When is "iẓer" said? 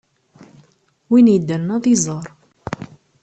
1.93-2.27